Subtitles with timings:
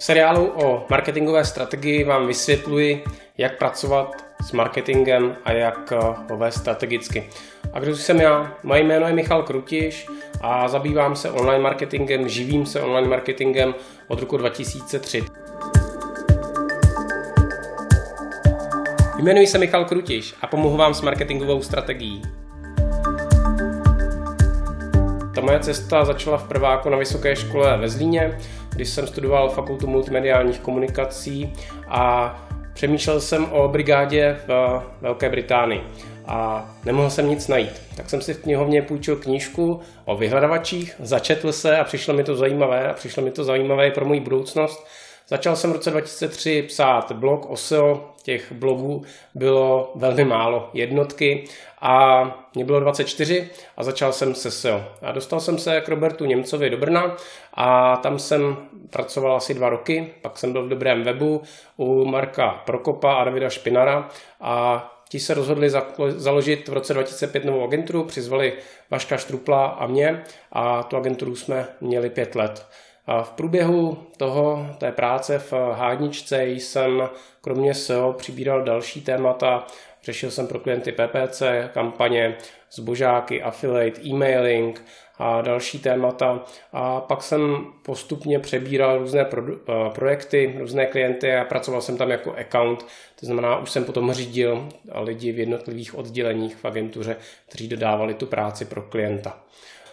[0.00, 3.04] V seriálu o marketingové strategii vám vysvětluji,
[3.38, 5.92] jak pracovat s marketingem a jak
[6.30, 7.28] ho vést strategicky.
[7.72, 8.54] A kdo jsem já?
[8.62, 10.06] Moje jméno je Michal Krutiš
[10.40, 13.74] a zabývám se online marketingem, živím se online marketingem
[14.08, 15.24] od roku 2003.
[19.18, 22.39] Jmenuji se Michal Krutiš a pomohu vám s marketingovou strategií.
[25.34, 28.38] Ta moje cesta začala v prváku na vysoké škole ve Zlíně,
[28.74, 31.52] když jsem studoval fakultu multimediálních komunikací
[31.88, 32.34] a
[32.74, 35.82] přemýšlel jsem o brigádě v Velké Británii
[36.26, 37.82] a nemohl jsem nic najít.
[37.96, 42.36] Tak jsem si v knihovně půjčil knížku o vyhledavačích, začetl se a přišlo mi to
[42.36, 44.86] zajímavé a přišlo mi to zajímavé pro moji budoucnost.
[45.28, 49.02] Začal jsem v roce 2003 psát blog o SEO, těch blogů
[49.34, 51.44] bylo velmi málo, jednotky
[51.80, 54.84] a mě bylo 24 a začal jsem se SEO.
[55.02, 57.16] A dostal jsem se k Robertu Němcovi do Brna
[57.54, 58.56] a tam jsem
[58.90, 61.42] pracoval asi dva roky, pak jsem byl v dobrém webu
[61.76, 64.08] u Marka Prokopa a Davida Špinara
[64.40, 65.70] a Ti se rozhodli
[66.08, 68.52] založit v roce 2005 novou agenturu, přizvali
[68.90, 72.66] Vaška Štrupla a mě a tu agenturu jsme měli pět let.
[73.22, 77.08] V průběhu toho, té práce v hádničce jsem
[77.40, 79.66] kromě SEO přibíral další témata.
[80.04, 81.42] Řešil jsem pro klienty PPC,
[81.72, 82.36] kampaně,
[82.72, 84.84] zbožáky, affiliate, e-mailing
[85.18, 86.44] a další témata.
[86.72, 92.10] A pak jsem postupně přebíral různé pro, eh, projekty, různé klienty a pracoval jsem tam
[92.10, 92.86] jako account.
[93.20, 97.16] To znamená, už jsem potom řídil lidi v jednotlivých odděleních v agentuře,
[97.48, 99.38] kteří dodávali tu práci pro klienta.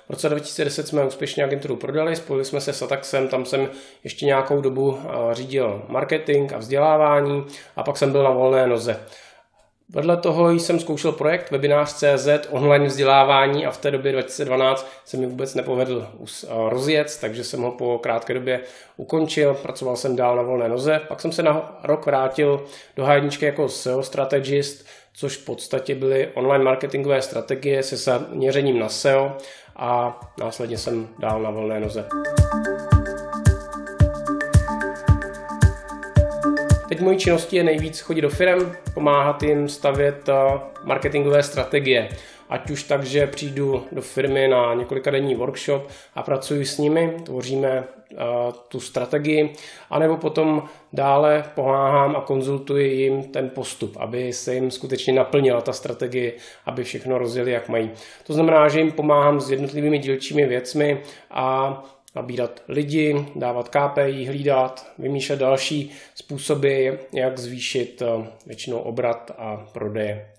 [0.08, 3.69] V roce 2010 jsme úspěšně agenturu prodali, spojili jsme se s Ataxem, tam jsem
[4.03, 8.99] ještě nějakou dobu eh, řídil marketing a vzdělávání a pak jsem byl na volné noze.
[9.89, 15.25] Vedle toho jsem zkoušel projekt webinář.cz online vzdělávání a v té době 2012 se mi
[15.25, 18.61] vůbec nepovedl eh, rozjet, takže jsem ho po krátké době
[18.97, 23.45] ukončil, pracoval jsem dál na volné noze, pak jsem se na rok vrátil do hájničky
[23.45, 29.37] jako SEO strategist, což v podstatě byly online marketingové strategie se zaměřením na SEO
[29.77, 32.05] a následně jsem dál na volné noze.
[36.89, 42.10] Teď mojí činností je nejvíc chodit do firm, pomáhat jim stavět eh, marketingové strategie.
[42.49, 47.17] Ať už tak, že přijdu do firmy na několika denní workshop a pracuji s nimi,
[47.23, 48.17] tvoříme uh,
[48.67, 49.53] tu strategii,
[49.89, 50.63] anebo potom
[50.93, 56.33] dále pomáhám a konzultuji jim ten postup, aby se jim skutečně naplnila ta strategie,
[56.65, 57.91] aby všechno rozjeli, jak mají.
[58.23, 61.83] To znamená, že jim pomáhám s jednotlivými dílčími věcmi a
[62.17, 70.36] nabírat lidi, dávat KPI, hlídat, vymýšlet další způsoby, jak zvýšit eh, většinou obrat a prodeje.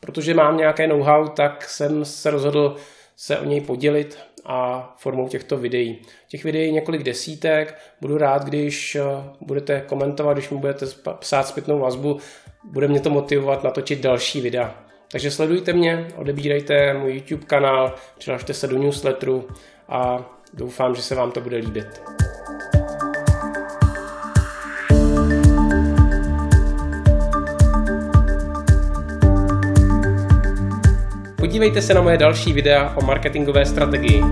[0.00, 2.76] Protože mám nějaké know-how, tak jsem se rozhodl
[3.16, 6.02] se o něj podělit a formou těchto videí.
[6.28, 7.78] Těch videí několik desítek.
[8.00, 9.02] Budu rád, když eh,
[9.40, 10.86] budete komentovat, když mi budete
[11.18, 12.18] psát zpětnou vazbu.
[12.64, 14.74] Bude mě to motivovat natočit další videa.
[15.12, 19.48] Takže sledujte mě, odebírejte můj YouTube kanál, přihlašte se do newsletteru
[19.88, 22.15] a Doufám, že se vám to bude líbit.
[31.56, 34.22] Podívejte se na moje další videa o marketingové strategii.